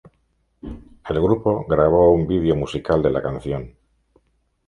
El 1.13 1.21
grupo 1.21 1.63
grabó 1.67 2.11
un 2.11 2.25
vídeo 2.25 2.55
musical 2.55 3.03
de 3.03 3.11
la 3.11 3.21
canción. 3.21 3.77